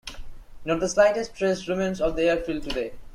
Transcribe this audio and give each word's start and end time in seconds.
Not 0.65 0.79
the 0.79 0.89
slightest 0.89 1.35
trace 1.35 1.67
remains 1.67 2.01
of 2.01 2.15
the 2.15 2.23
airfield 2.23 2.63
today. 2.63 2.93